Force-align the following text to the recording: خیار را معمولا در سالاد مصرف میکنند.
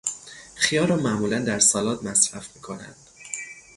خیار 0.55 0.87
را 0.87 0.95
معمولا 0.95 1.39
در 1.39 1.59
سالاد 1.59 2.03
مصرف 2.03 2.55
میکنند. 2.55 2.95